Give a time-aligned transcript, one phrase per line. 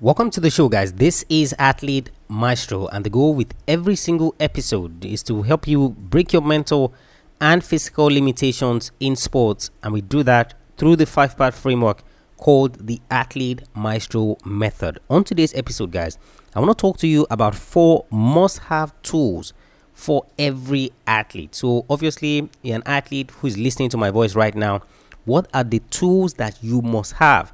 [0.00, 0.92] Welcome to the show, guys.
[0.92, 5.88] This is Athlete Maestro, and the goal with every single episode is to help you
[5.88, 6.94] break your mental
[7.40, 9.72] and physical limitations in sports.
[9.82, 12.04] And we do that through the five part framework
[12.36, 15.00] called the Athlete Maestro Method.
[15.10, 16.16] On today's episode, guys,
[16.54, 19.52] I want to talk to you about four must have tools
[19.94, 21.56] for every athlete.
[21.56, 24.82] So, obviously, you're an athlete who is listening to my voice right now.
[25.24, 27.52] What are the tools that you must have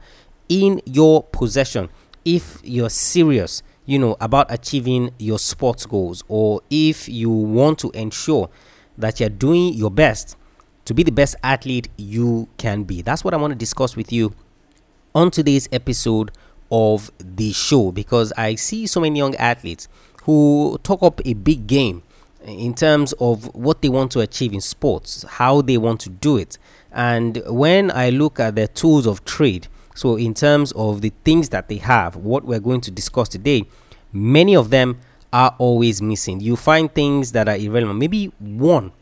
[0.50, 1.88] in your possession?
[2.24, 7.90] If you're serious, you know, about achieving your sports goals, or if you want to
[7.90, 8.48] ensure
[8.96, 10.36] that you're doing your best
[10.84, 13.02] to be the best athlete you can be.
[13.02, 14.34] That's what I want to discuss with you
[15.14, 16.30] on today's episode
[16.70, 19.88] of the show because I see so many young athletes
[20.24, 22.02] who talk up a big game
[22.44, 26.36] in terms of what they want to achieve in sports, how they want to do
[26.36, 26.58] it.
[26.92, 31.50] And when I look at the tools of trade, so, in terms of the things
[31.50, 33.64] that they have, what we're going to discuss today,
[34.12, 34.98] many of them
[35.32, 36.40] are always missing.
[36.40, 37.98] You find things that are irrelevant.
[38.00, 38.92] Maybe one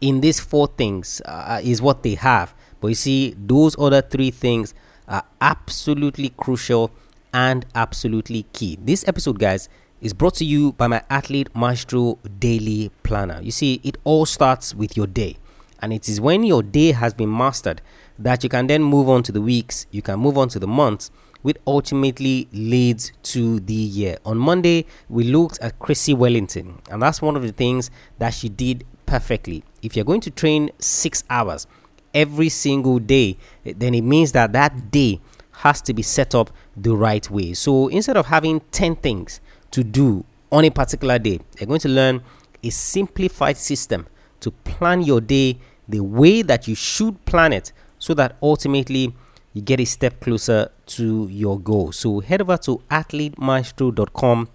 [0.00, 2.54] in these four things uh, is what they have.
[2.80, 4.74] But you see, those other three things
[5.06, 6.90] are absolutely crucial
[7.32, 8.78] and absolutely key.
[8.82, 9.68] This episode, guys,
[10.00, 13.40] is brought to you by my Athlete Maestro Daily Planner.
[13.40, 15.36] You see, it all starts with your day,
[15.82, 17.82] and it is when your day has been mastered
[18.18, 20.66] that you can then move on to the weeks, you can move on to the
[20.66, 21.10] months,
[21.42, 24.16] which ultimately leads to the year.
[24.24, 28.48] On Monday, we looked at Chrissie Wellington, and that's one of the things that she
[28.48, 29.64] did perfectly.
[29.82, 31.66] If you're going to train six hours
[32.14, 36.94] every single day, then it means that that day has to be set up the
[36.94, 37.54] right way.
[37.54, 39.40] So instead of having 10 things
[39.72, 42.22] to do on a particular day, you're going to learn
[42.62, 44.06] a simplified system
[44.40, 45.58] to plan your day
[45.92, 49.14] the way that you should plan it so that ultimately
[49.52, 51.92] you get a step closer to your goal.
[51.92, 54.48] So head over to athletemaestro.com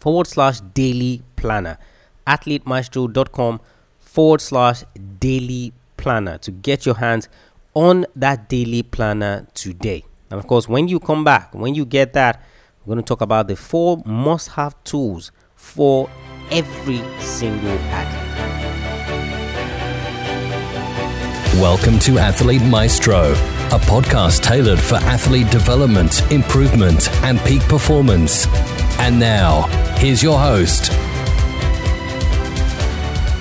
[0.00, 1.78] forward slash daily planner.
[2.26, 3.60] Athletemaestro.com
[3.98, 4.82] forward slash
[5.20, 7.28] daily planner to get your hands
[7.74, 10.04] on that daily planner today.
[10.30, 12.42] And of course, when you come back, when you get that,
[12.84, 16.10] we're going to talk about the four must have tools for
[16.50, 18.47] every single athlete.
[21.54, 28.46] Welcome to Athlete Maestro, a podcast tailored for athlete development, improvement, and peak performance.
[29.00, 29.62] And now,
[29.96, 30.92] here's your host.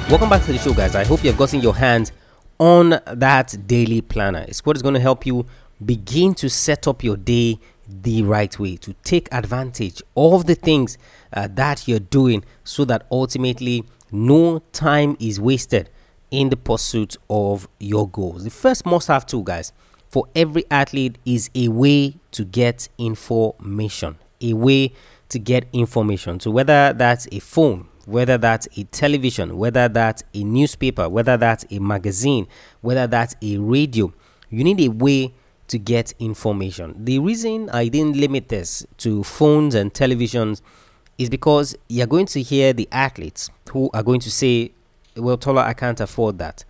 [0.09, 0.95] Welcome back to the show, guys.
[0.95, 2.13] I hope you've gotten your hands
[2.57, 4.45] on that daily planner.
[4.47, 5.45] It's what is going to help you
[5.85, 10.97] begin to set up your day the right way, to take advantage of the things
[11.33, 15.89] uh, that you're doing so that ultimately no time is wasted
[16.31, 18.43] in the pursuit of your goals.
[18.43, 19.71] The first must have tool, guys,
[20.09, 24.17] for every athlete is a way to get information.
[24.41, 24.93] A way
[25.29, 26.39] to get information.
[26.39, 31.65] So, whether that's a phone, whether that's a television, whether that's a newspaper, whether that's
[31.71, 32.47] a magazine,
[32.81, 34.13] whether that's a radio,
[34.49, 35.33] you need a way
[35.67, 36.95] to get information.
[37.03, 40.61] The reason I didn't limit this to phones and televisions
[41.17, 44.71] is because you're going to hear the athletes who are going to say,
[45.17, 46.63] well, Tola, I can't afford that.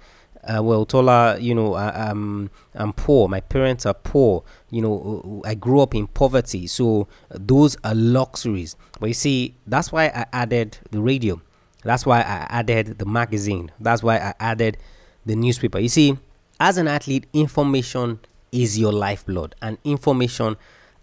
[0.43, 3.27] Uh, well, Tola, you know, I, I'm I'm poor.
[3.27, 4.43] My parents are poor.
[4.69, 8.75] You know, uh, uh, I grew up in poverty, so uh, those are luxuries.
[8.99, 11.41] But you see, that's why I added the radio.
[11.83, 13.71] That's why I added the magazine.
[13.79, 14.77] That's why I added
[15.25, 15.79] the newspaper.
[15.79, 16.17] You see,
[16.59, 18.19] as an athlete, information
[18.51, 20.55] is your lifeblood, and information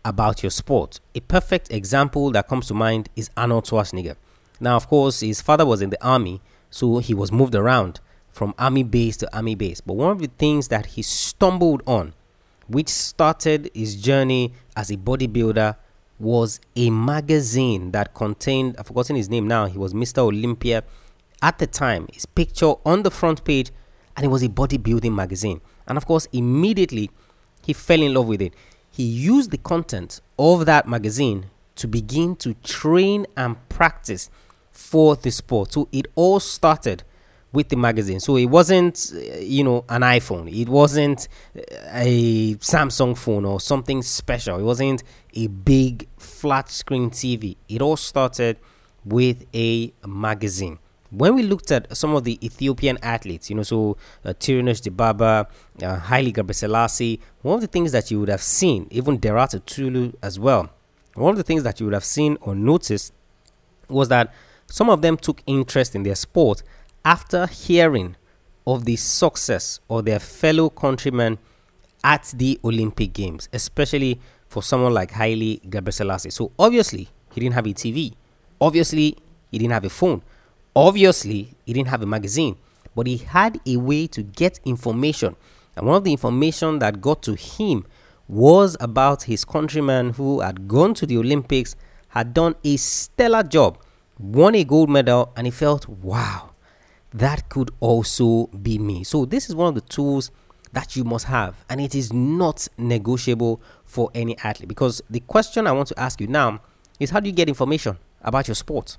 [0.04, 1.00] about your sport.
[1.14, 4.16] A perfect example that comes to mind is Arnold Schwarzenegger.
[4.60, 6.40] Now, of course, his father was in the army
[6.74, 8.00] so he was moved around
[8.32, 9.80] from army base to army base.
[9.80, 12.14] But one of the things that he stumbled on,
[12.66, 15.76] which started his journey as a bodybuilder,
[16.18, 20.18] was a magazine that contained, I've forgotten his name now, he was Mr.
[20.18, 20.82] Olympia
[21.40, 23.70] at the time, his picture on the front page,
[24.16, 25.60] and it was a bodybuilding magazine.
[25.86, 27.08] And of course, immediately
[27.64, 28.52] he fell in love with it.
[28.90, 34.28] He used the content of that magazine to begin to train and practice
[34.74, 35.72] for the sport.
[35.72, 37.04] So it all started
[37.52, 38.18] with the magazine.
[38.18, 40.52] So it wasn't, you know, an iPhone.
[40.52, 44.58] It wasn't a Samsung phone or something special.
[44.58, 45.04] It wasn't
[45.34, 47.56] a big flat screen TV.
[47.68, 48.58] It all started
[49.04, 50.80] with a magazine.
[51.10, 55.46] When we looked at some of the Ethiopian athletes, you know, so uh, Tirunesh Dibaba,
[55.80, 60.12] uh, Haile Gebrselassie, one of the things that you would have seen, even Derartu Tulu
[60.24, 60.70] as well,
[61.14, 63.12] one of the things that you would have seen or noticed
[63.88, 64.34] was that
[64.74, 66.64] some of them took interest in their sport
[67.04, 68.16] after hearing
[68.66, 71.38] of the success of their fellow countrymen
[72.02, 76.32] at the Olympic Games, especially for someone like Haile Gebrselassie.
[76.32, 78.14] So obviously, he didn't have a TV.
[78.60, 79.16] Obviously,
[79.52, 80.22] he didn't have a phone.
[80.74, 82.56] Obviously, he didn't have a magazine.
[82.96, 85.36] But he had a way to get information.
[85.76, 87.86] And one of the information that got to him
[88.26, 91.76] was about his countryman who had gone to the Olympics,
[92.08, 93.78] had done a stellar job,
[94.18, 96.50] won a gold medal, and he felt, wow,
[97.12, 99.04] that could also be me.
[99.04, 100.30] So, this is one of the tools
[100.72, 104.68] that you must have, and it is not negotiable for any athlete.
[104.68, 106.60] Because the question I want to ask you now
[106.98, 108.98] is how do you get information about your sport?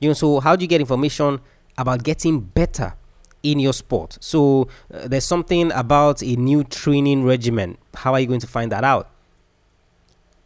[0.00, 1.40] You know, so how do you get information
[1.78, 2.94] about getting better
[3.44, 4.18] in your sport?
[4.20, 7.78] So, uh, there's something about a new training regimen.
[7.94, 9.11] How are you going to find that out?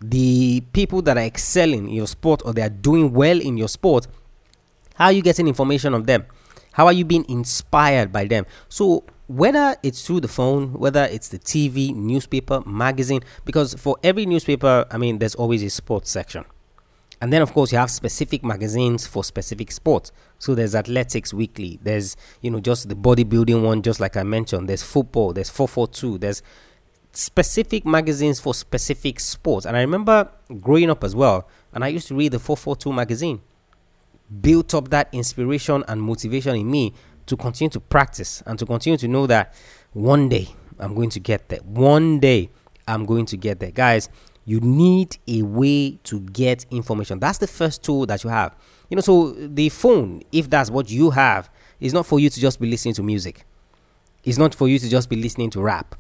[0.00, 3.69] The people that are excelling in your sport or they are doing well in your
[3.69, 4.06] sport,
[4.94, 6.25] how are you getting information of them?
[6.72, 8.44] How are you being inspired by them?
[8.69, 14.26] So, whether it's through the phone, whether it's the TV, newspaper, magazine, because for every
[14.26, 16.44] newspaper, I mean, there's always a sports section.
[17.20, 20.12] And then, of course, you have specific magazines for specific sports.
[20.38, 24.69] So there's Athletics Weekly, there's, you know, just the bodybuilding one, just like I mentioned,
[24.69, 26.43] there's football, there's 442, there's
[27.16, 29.66] specific magazines for specific sports.
[29.66, 30.30] And I remember
[30.60, 33.40] growing up as well, and I used to read the 442 magazine
[34.40, 36.92] built up that inspiration and motivation in me
[37.26, 39.54] to continue to practice and to continue to know that
[39.92, 40.48] one day
[40.78, 41.60] I'm going to get there.
[41.60, 42.50] One day
[42.86, 43.70] I'm going to get there.
[43.70, 44.08] Guys,
[44.44, 47.19] you need a way to get information.
[47.19, 48.54] That's the first tool that you have.
[48.88, 52.40] You know, so the phone, if that's what you have, is not for you to
[52.40, 53.44] just be listening to music.
[54.22, 55.96] It's not for you to just be listening to rap.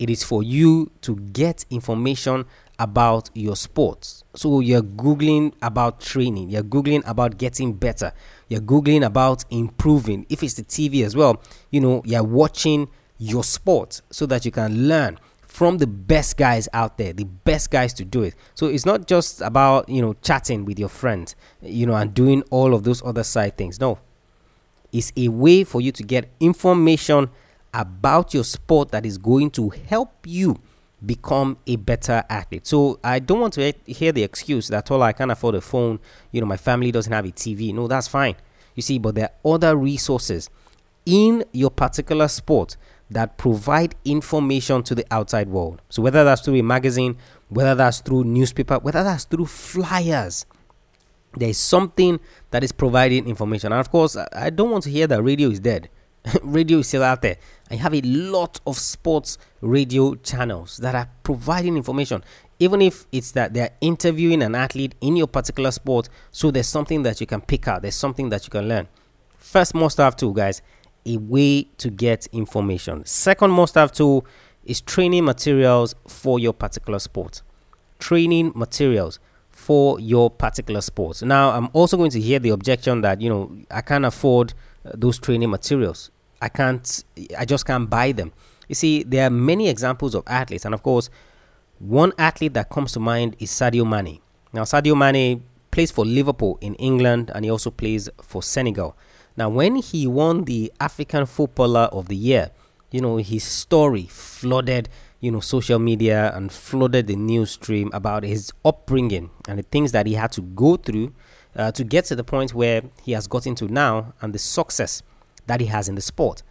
[0.00, 2.46] It is for you to get information
[2.78, 4.24] about your sports.
[4.34, 8.12] So you're Googling about training, you're Googling about getting better,
[8.48, 10.24] you're Googling about improving.
[10.30, 12.88] If it's the TV as well, you know, you're watching
[13.18, 17.70] your sport so that you can learn from the best guys out there, the best
[17.70, 18.34] guys to do it.
[18.54, 22.42] So it's not just about, you know, chatting with your friends, you know, and doing
[22.50, 23.78] all of those other side things.
[23.78, 23.98] No.
[24.92, 27.28] It's a way for you to get information
[27.72, 30.60] about your sport that is going to help you
[31.04, 32.66] become a better athlete.
[32.66, 35.98] So I don't want to hear the excuse that all I can't afford a phone,
[36.30, 37.72] you know, my family doesn't have a TV.
[37.72, 38.36] No, that's fine.
[38.74, 40.50] You see, but there are other resources
[41.06, 42.76] in your particular sport
[43.10, 45.82] that provide information to the outside world.
[45.88, 47.16] So whether that's through a magazine,
[47.48, 50.46] whether that's through newspaper, whether that's through flyers,
[51.36, 52.20] there is something
[52.50, 53.72] that is providing information.
[53.72, 55.88] And of course, I don't want to hear that radio is dead.
[56.42, 57.36] radio is still out there.
[57.70, 62.24] I have a lot of sports radio channels that are providing information,
[62.58, 66.08] even if it's that they're interviewing an athlete in your particular sport.
[66.30, 68.88] So there's something that you can pick out, there's something that you can learn.
[69.38, 70.62] First must have tool, guys,
[71.06, 73.04] a way to get information.
[73.06, 74.26] Second must have tool
[74.64, 77.42] is training materials for your particular sport.
[77.98, 79.18] Training materials
[79.48, 81.22] for your particular sport.
[81.22, 84.54] Now, I'm also going to hear the objection that, you know, I can't afford
[84.84, 86.10] Uh, those training materials.
[86.40, 87.04] I can't,
[87.38, 88.32] I just can't buy them.
[88.66, 91.10] You see, there are many examples of athletes, and of course,
[91.80, 94.20] one athlete that comes to mind is Sadio Mane.
[94.52, 98.96] Now, Sadio Mane plays for Liverpool in England, and he also plays for Senegal.
[99.36, 102.50] Now, when he won the African Footballer of the Year,
[102.90, 104.88] you know, his story flooded,
[105.20, 109.92] you know, social media and flooded the news stream about his upbringing and the things
[109.92, 111.12] that he had to go through
[111.56, 115.02] uh, to get to the point where he has gotten to now and the success
[115.46, 116.42] that he has in the sport.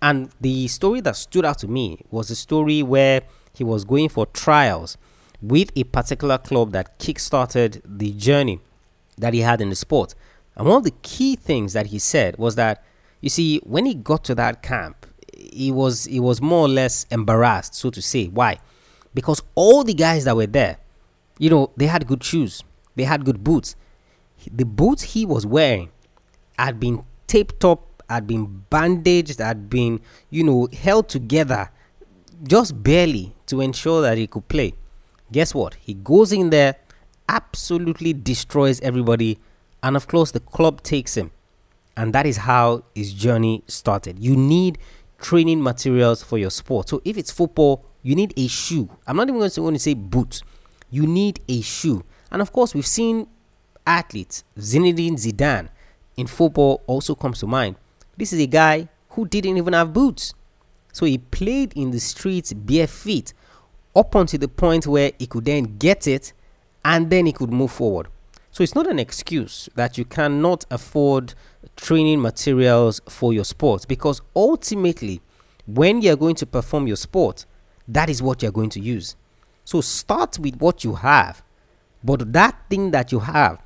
[0.00, 3.22] And the story that stood out to me was the story where
[3.52, 4.96] he was going for trials
[5.40, 8.60] with a particular club that kickstarted the journey
[9.16, 10.14] that he had in the sport.
[10.56, 12.84] And one of the key things that he said was that,
[13.20, 17.06] you see, when he got to that camp, he was he was more or less
[17.10, 18.26] embarrassed, so to say.
[18.26, 18.58] Why?
[19.14, 20.78] Because all the guys that were there,
[21.38, 22.62] you know, they had good shoes,
[22.96, 23.76] they had good boots,
[24.52, 25.90] the boots he was wearing
[26.58, 31.70] had been taped up, had been bandaged, had been, you know, held together
[32.42, 34.74] just barely to ensure that he could play.
[35.32, 35.74] Guess what?
[35.74, 36.76] He goes in there,
[37.28, 39.38] absolutely destroys everybody,
[39.82, 41.30] and of course, the club takes him.
[41.96, 44.18] And that is how his journey started.
[44.18, 44.78] You need
[45.18, 46.88] training materials for your sport.
[46.88, 48.88] So if it's football, you need a shoe.
[49.06, 50.42] I'm not even going to say boots.
[50.90, 52.04] You need a shoe.
[52.30, 53.26] And of course, we've seen
[53.88, 55.68] athletes, Zinedine Zidane
[56.16, 57.76] in football also comes to mind.
[58.16, 60.34] This is a guy who didn't even have boots.
[60.92, 63.32] So he played in the streets bare feet
[63.96, 66.32] up until the point where he could then get it
[66.84, 68.08] and then he could move forward.
[68.50, 71.34] So it's not an excuse that you cannot afford
[71.76, 75.20] training materials for your sport because ultimately,
[75.66, 77.46] when you're going to perform your sport,
[77.86, 79.16] that is what you're going to use.
[79.64, 81.42] So start with what you have.
[82.02, 83.60] But that thing that you have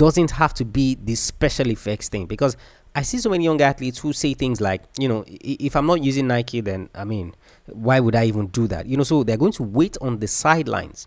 [0.00, 2.56] doesn't have to be the special effects thing because
[2.94, 6.02] I see so many young athletes who say things like, you know, if I'm not
[6.02, 7.34] using Nike, then I mean,
[7.66, 8.86] why would I even do that?
[8.86, 11.06] You know, so they're going to wait on the sidelines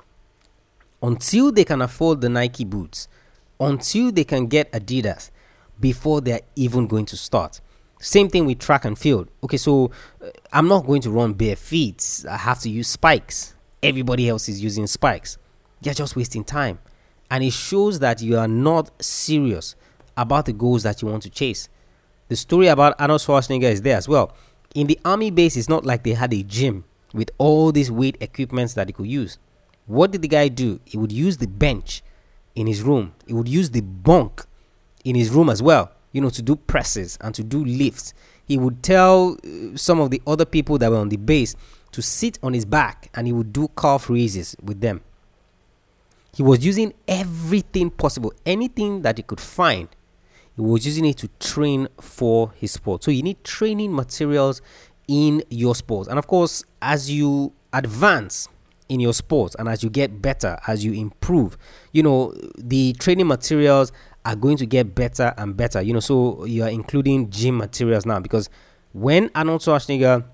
[1.01, 3.07] until they can afford the Nike boots,
[3.59, 5.31] until they can get Adidas
[5.79, 7.61] before they're even going to start.
[7.99, 9.27] Same thing with track and field.
[9.43, 9.89] Okay, so
[10.23, 12.23] uh, I'm not going to run bare feet.
[12.29, 13.55] I have to use spikes.
[13.81, 15.39] Everybody else is using spikes.
[15.81, 16.77] You're just wasting time.
[17.29, 19.75] And it shows that you are not serious
[20.15, 21.69] about the goals that you want to chase.
[22.29, 24.33] The story about Arnold Schwarzenegger is there as well.
[24.75, 28.17] In the army base, it's not like they had a gym with all these weight
[28.21, 29.37] equipments that he could use.
[29.85, 30.79] What did the guy do?
[30.85, 32.01] He would use the bench
[32.55, 33.13] in his room.
[33.27, 34.45] He would use the bunk
[35.03, 38.13] in his room as well, you know, to do presses and to do lifts.
[38.45, 41.55] He would tell uh, some of the other people that were on the base
[41.91, 45.01] to sit on his back and he would do calf raises with them.
[46.33, 49.87] He was using everything possible, anything that he could find
[50.55, 53.03] he was using it to train for his sport.
[53.03, 54.61] So you need training materials
[55.07, 56.07] in your sport.
[56.07, 58.47] And of course, as you advance
[58.87, 61.57] in your sport and as you get better, as you improve,
[61.91, 63.91] you know, the training materials
[64.25, 65.81] are going to get better and better.
[65.81, 68.49] You know, so you are including gym materials now because
[68.93, 70.25] when Arnold Schwarzenegger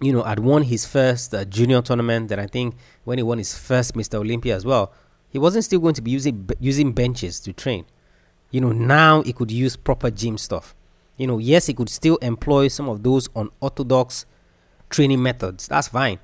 [0.00, 2.74] you know, had won his first uh, junior tournament, then I think
[3.04, 4.16] when he won his first Mr.
[4.16, 4.92] Olympia as well,
[5.34, 7.84] he wasn't still going to be using using benches to train
[8.54, 10.76] you know, now he could use proper gym stuff.
[11.16, 14.26] You know, yes, he could still employ some of those unorthodox
[14.90, 15.66] training methods.
[15.66, 16.20] That's fine.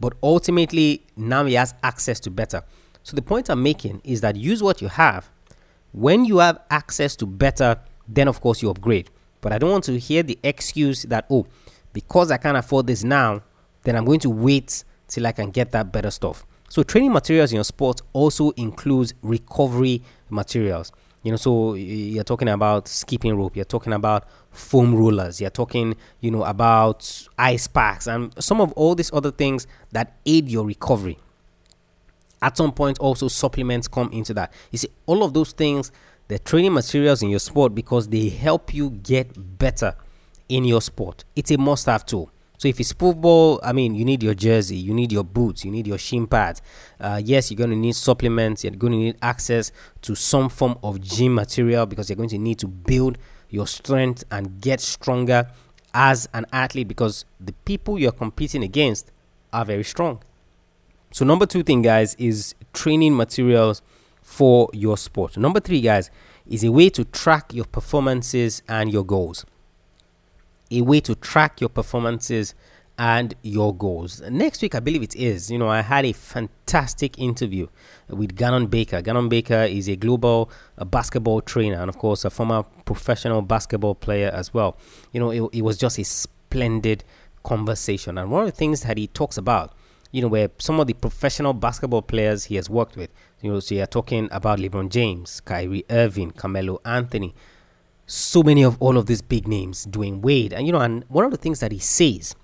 [0.00, 2.64] But ultimately, now he has access to better.
[3.04, 5.30] So the point I'm making is that use what you have.
[5.92, 9.08] When you have access to better, then of course you upgrade.
[9.40, 11.46] But I don't want to hear the excuse that, oh,
[11.92, 13.42] because I can't afford this now,
[13.84, 16.44] then I'm going to wait till I can get that better stuff.
[16.68, 20.92] So training materials in your sport also includes recovery materials.
[21.22, 25.96] You know, so you're talking about skipping rope, you're talking about foam rollers, you're talking,
[26.20, 30.64] you know, about ice packs and some of all these other things that aid your
[30.64, 31.18] recovery.
[32.40, 34.52] At some point, also supplements come into that.
[34.70, 35.90] You see, all of those things,
[36.28, 39.96] they're training materials in your sport because they help you get better
[40.48, 41.24] in your sport.
[41.34, 42.30] It's a must have tool.
[42.58, 45.70] So if it's football, I mean, you need your jersey, you need your boots, you
[45.70, 46.60] need your shin pads.
[46.98, 48.64] Uh, yes, you're going to need supplements.
[48.64, 49.70] You're going to need access
[50.02, 53.16] to some form of gym material because you're going to need to build
[53.48, 55.46] your strength and get stronger
[55.94, 59.12] as an athlete because the people you're competing against
[59.52, 60.20] are very strong.
[61.12, 63.82] So number two thing, guys, is training materials
[64.20, 65.36] for your sport.
[65.36, 66.10] Number three, guys,
[66.44, 69.46] is a way to track your performances and your goals
[70.70, 72.54] a way to track your performances
[72.98, 74.20] and your goals.
[74.22, 75.50] Next week, I believe it is.
[75.50, 77.68] You know, I had a fantastic interview
[78.08, 79.00] with Gannon Baker.
[79.00, 80.50] Gannon Baker is a global
[80.86, 84.76] basketball trainer and, of course, a former professional basketball player as well.
[85.12, 87.04] You know, it, it was just a splendid
[87.44, 88.18] conversation.
[88.18, 89.74] And one of the things that he talks about,
[90.10, 93.10] you know, where some of the professional basketball players he has worked with,
[93.40, 97.32] you know, so you're talking about LeBron James, Kyrie Irving, Carmelo Anthony,
[98.08, 100.52] so many of all of these big names, Dwyane Wade.
[100.52, 102.34] And you know, and one of the things that he says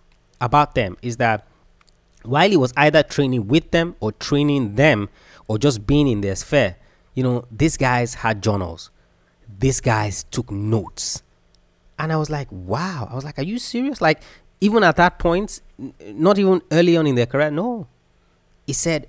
[0.40, 1.46] about them is that
[2.22, 5.08] while he was either training with them or training them
[5.48, 6.76] or just being in their sphere,
[7.14, 8.90] you know, these guys had journals.
[9.58, 11.22] These guys took notes.
[11.98, 13.08] And I was like, wow.
[13.10, 14.00] I was like, are you serious?
[14.00, 14.20] Like,
[14.60, 15.60] even at that point,
[16.00, 17.86] not even early on in their career, no.
[18.66, 19.08] He said,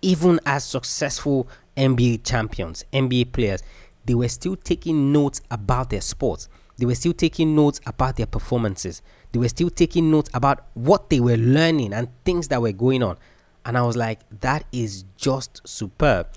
[0.00, 3.62] even as successful NBA champions, NBA players,
[4.04, 6.48] they were still taking notes about their sports.
[6.76, 9.02] They were still taking notes about their performances.
[9.32, 13.02] They were still taking notes about what they were learning and things that were going
[13.02, 13.16] on.
[13.64, 16.28] And I was like, that is just superb.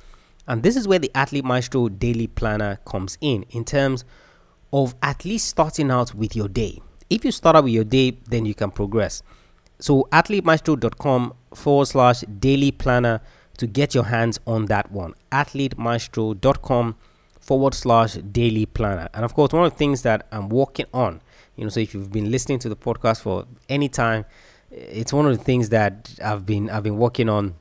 [0.47, 4.05] And this is where the Athlete Maestro Daily Planner comes in, in terms
[4.71, 6.81] of at least starting out with your day.
[7.09, 9.23] If you start out with your day, then you can progress.
[9.79, 13.21] So, athletemaestro.com forward slash daily planner
[13.57, 15.13] to get your hands on that one.
[15.31, 16.95] Athletemaestro.com
[17.47, 19.07] forward slash daily planner.
[19.13, 21.21] And of course, one of the things that I'm working on,
[21.55, 24.25] you know, so if you've been listening to the podcast for any time,
[24.69, 27.55] it's one of the things that I've been I've been working on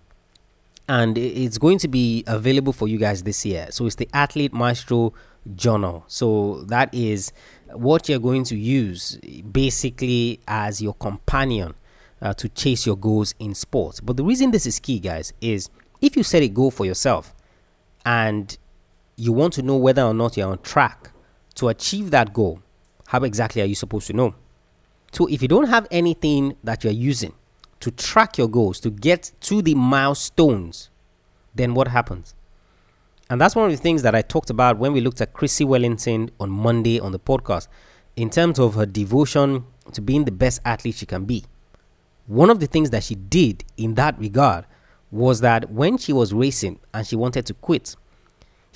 [0.88, 3.68] and it's going to be available for you guys this year.
[3.70, 5.12] So it's the Athlete Maestro
[5.54, 6.04] Journal.
[6.08, 7.32] So that is
[7.72, 9.16] what you're going to use
[9.50, 11.74] basically as your companion
[12.20, 14.00] uh, to chase your goals in sports.
[14.00, 17.34] But the reason this is key, guys, is if you set a goal for yourself
[18.04, 18.56] and
[19.16, 21.10] you want to know whether or not you're on track
[21.54, 22.62] to achieve that goal,
[23.08, 24.34] how exactly are you supposed to know?
[25.12, 27.32] So if you don't have anything that you're using
[27.80, 30.90] to track your goals, to get to the milestones,
[31.54, 32.34] then what happens?
[33.28, 35.64] And that's one of the things that I talked about when we looked at Chrissie
[35.64, 37.68] Wellington on Monday on the podcast
[38.14, 41.44] in terms of her devotion to being the best athlete she can be.
[42.26, 44.64] One of the things that she did in that regard
[45.10, 47.96] was that when she was racing and she wanted to quit,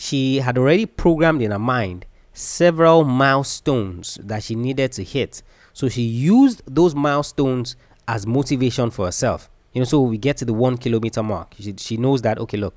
[0.00, 5.42] she had already programmed in her mind several milestones that she needed to hit.
[5.74, 7.76] So she used those milestones
[8.08, 9.50] as motivation for herself.
[9.74, 11.54] You know, so we get to the one kilometer mark.
[11.60, 12.74] She, she knows that, okay, look,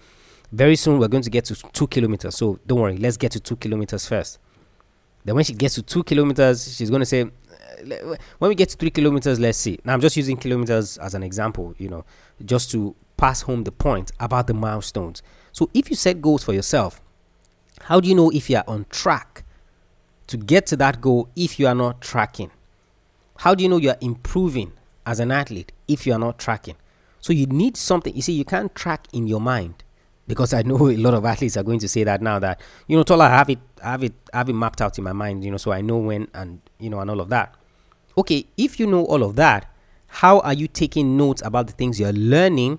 [0.51, 2.35] very soon we're going to get to two kilometers.
[2.35, 4.37] So don't worry, let's get to two kilometers first.
[5.23, 8.67] Then when she gets to two kilometers, she's going to say, uh, when we get
[8.67, 9.79] to three kilometers, let's see.
[9.85, 12.03] Now I'm just using kilometers as an example, you know,
[12.43, 15.23] just to pass home the point about the milestones.
[15.53, 16.99] So if you set goals for yourself,
[17.81, 19.43] how do you know if you are on track
[20.27, 22.51] to get to that goal if you are not tracking?
[23.37, 24.73] How do you know you are improving
[25.05, 26.75] as an athlete if you are not tracking?
[27.19, 28.15] So you need something.
[28.15, 29.83] You see, you can't track in your mind
[30.27, 32.95] because I know a lot of athletes are going to say that now that you
[32.95, 35.13] know, Tola, I have it, I have it, I have it mapped out in my
[35.13, 37.55] mind, you know, so I know when and you know and all of that.
[38.17, 39.69] Okay, if you know all of that,
[40.07, 42.77] how are you taking notes about the things you're learning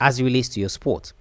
[0.00, 1.12] as it relates to your sport?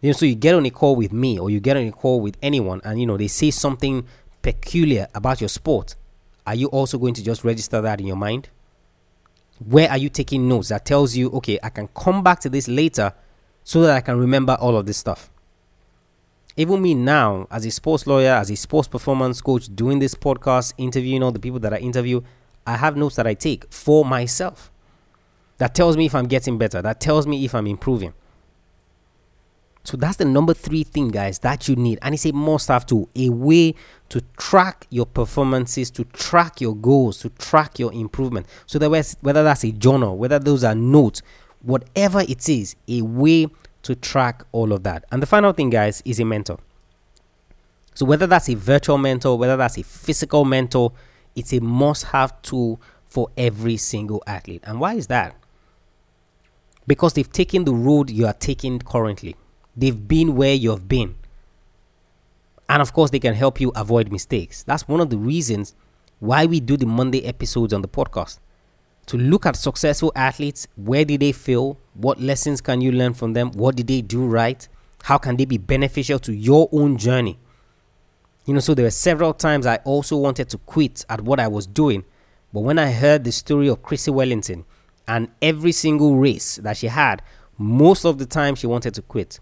[0.00, 1.92] You know, so you get on a call with me or you get on a
[1.92, 4.06] call with anyone, and you know they say something
[4.42, 5.96] peculiar about your sport.
[6.46, 8.48] Are you also going to just register that in your mind?
[9.58, 12.66] Where are you taking notes that tells you, okay, I can come back to this
[12.66, 13.12] later
[13.62, 15.30] so that I can remember all of this stuff.
[16.56, 20.72] Even me now, as a sports lawyer, as a sports performance coach, doing this podcast,
[20.76, 22.20] interviewing all the people that I interview,
[22.66, 24.70] I have notes that I take for myself
[25.58, 28.14] that tells me if I'm getting better, that tells me if I'm improving.
[29.90, 31.98] So that's the number three thing, guys, that you need.
[32.02, 33.74] And it's a must have tool, a way
[34.10, 38.46] to track your performances, to track your goals, to track your improvement.
[38.66, 41.22] So that whether that's a journal, whether those are notes,
[41.62, 43.48] whatever it is, a way
[43.82, 45.06] to track all of that.
[45.10, 46.60] And the final thing, guys, is a mentor.
[47.94, 50.92] So whether that's a virtual mentor, whether that's a physical mentor,
[51.34, 54.62] it's a must have tool for every single athlete.
[54.62, 55.34] And why is that?
[56.86, 59.34] Because they've taken the road you are taking currently,
[59.76, 61.14] they've been where you've been.
[62.68, 64.62] And of course, they can help you avoid mistakes.
[64.62, 65.74] That's one of the reasons
[66.20, 68.38] why we do the Monday episodes on the podcast
[69.06, 70.68] to look at successful athletes.
[70.76, 71.78] Where did they fail?
[71.94, 73.50] What lessons can you learn from them?
[73.52, 74.68] What did they do right?
[75.02, 77.38] How can they be beneficial to your own journey?
[78.46, 81.48] You know, so there were several times I also wanted to quit at what I
[81.48, 82.04] was doing.
[82.52, 84.64] But when I heard the story of Chrissie Wellington
[85.08, 87.22] and every single race that she had,
[87.58, 89.40] most of the time she wanted to quit.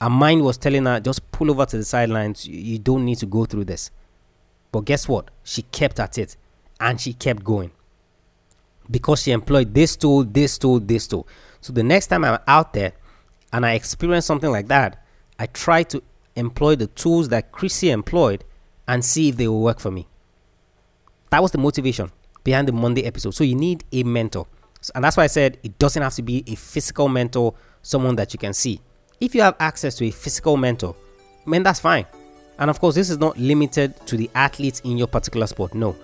[0.00, 2.46] Her mind was telling her, just pull over to the sidelines.
[2.46, 3.90] You don't need to go through this.
[4.70, 5.30] But guess what?
[5.42, 6.36] She kept at it
[6.80, 7.72] and she kept going
[8.90, 11.26] because she employed this tool, this tool, this tool.
[11.60, 12.92] So the next time I'm out there
[13.52, 15.04] and I experience something like that,
[15.38, 16.02] I try to
[16.36, 18.44] employ the tools that Chrissie employed
[18.86, 20.06] and see if they will work for me.
[21.30, 22.10] That was the motivation
[22.44, 23.32] behind the Monday episode.
[23.32, 24.46] So you need a mentor.
[24.94, 28.32] And that's why I said it doesn't have to be a physical mentor, someone that
[28.32, 28.80] you can see.
[29.20, 30.94] If you have access to a physical mentor,
[31.44, 32.06] man, that's fine.
[32.58, 35.74] And of course, this is not limited to the athletes in your particular sport.
[35.74, 35.96] No.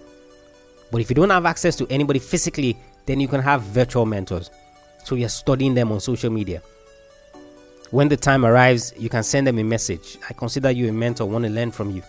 [0.91, 4.51] But if you don't have access to anybody physically, then you can have virtual mentors.
[5.05, 6.63] So you're studying them on social media.
[7.91, 10.19] When the time arrives, you can send them a message.
[10.29, 12.03] I consider you a mentor, want to learn from you.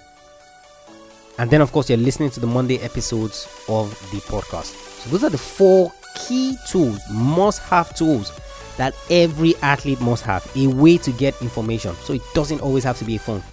[1.38, 4.74] And then, of course, you're listening to the Monday episodes of the podcast.
[5.04, 8.32] So, those are the four key tools, must have tools
[8.78, 11.96] that every athlete must have a way to get information.
[11.96, 13.44] So, it doesn't always have to be a phone,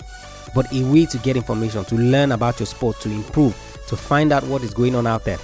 [0.55, 3.55] but a way to get information, to learn about your sport, to improve,
[3.89, 5.39] to find out what is going on out there.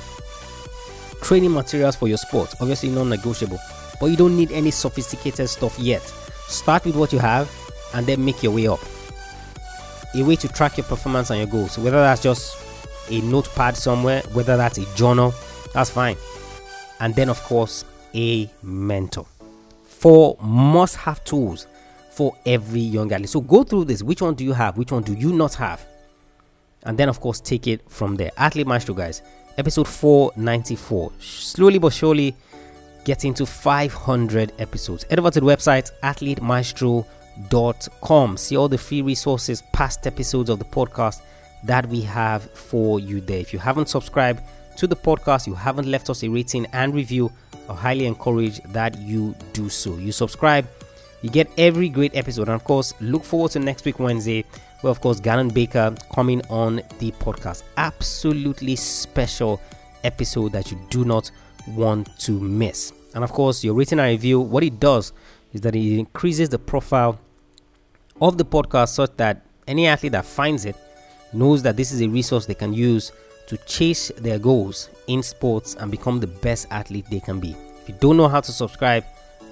[1.23, 3.59] Training materials for your sport, obviously non negotiable,
[4.01, 6.03] but you don't need any sophisticated stuff yet.
[6.47, 7.51] Start with what you have
[7.95, 8.81] and then make your way up.
[10.15, 12.57] A way to track your performance and your goals, whether that's just
[13.11, 15.35] a notepad somewhere, whether that's a journal,
[15.75, 16.17] that's fine.
[17.01, 19.27] And then, of course, a mentor.
[19.99, 21.67] Four must have tools
[22.11, 23.31] for every young athlete.
[23.31, 24.03] So go through this.
[24.03, 24.77] Which one do you have?
[24.77, 25.85] Which one do you not have?
[26.85, 29.23] and then of course take it from there athlete maestro guys
[29.57, 32.35] episode 494 slowly but surely
[33.05, 39.63] getting to 500 episodes head over to the website athletemaestro.com see all the free resources
[39.73, 41.23] past episodes of the podcast
[41.65, 44.41] that we have for you there if you haven't subscribed
[44.77, 47.33] to the podcast you haven't left us a rating and review
[47.69, 50.67] i highly encourage that you do so you subscribe
[51.23, 54.45] you get every great episode and of course look forward to next week wednesday
[54.81, 57.65] where, of course, Gannon Baker coming on the podcast.
[57.77, 59.61] Absolutely special
[60.05, 61.31] episode that you do not
[61.69, 62.93] want to miss.
[63.15, 65.13] And of course, your rating and review, what it does
[65.53, 67.19] is that it increases the profile
[68.21, 70.77] of the podcast such that any athlete that finds it
[71.33, 73.13] knows that this is a resource they can use
[73.49, 77.57] to chase their goals in sports and become the best athlete they can be.
[77.83, 79.05] If you don't know how to subscribe,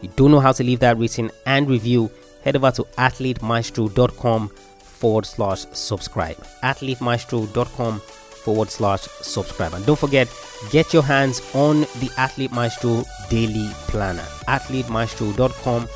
[0.02, 2.10] you don't know how to leave that rating and review,
[2.44, 6.36] head over to athletemaestro.com forward slash subscribe.
[6.62, 9.72] athletemaestro.com forward slash subscribe.
[9.74, 10.28] And don't forget,
[10.70, 14.22] get your hands on the Athlete Maestro Daily Planner.
[14.46, 15.86] athletemaestro.com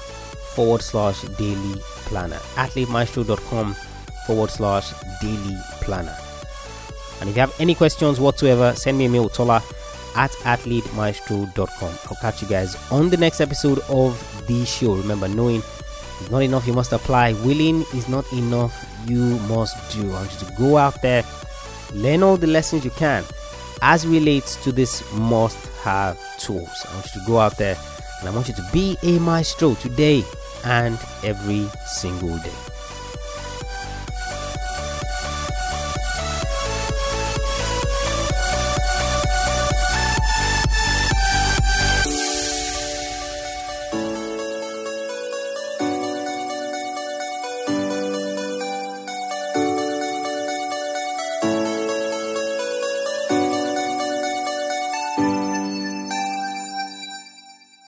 [0.55, 2.39] forward slash daily planner.
[2.57, 3.75] athletemaestro.com
[4.27, 6.17] forward slash daily planner.
[7.21, 9.63] And if you have any questions whatsoever, send me a mail, Tola
[10.17, 11.95] at athletemaestro.com.
[12.11, 14.95] I'll catch you guys on the next episode of the show.
[14.95, 15.63] Remember, knowing
[16.21, 17.35] is not enough, you must apply.
[17.45, 20.11] Willing is not enough, you must do.
[20.11, 21.25] I want you to go out there,
[21.93, 23.25] learn all the lessons you can
[23.83, 26.87] as relates to this must have tools.
[26.89, 27.77] I want you to go out there
[28.21, 30.25] and I want you to be a maestro today
[30.65, 32.70] and every single day.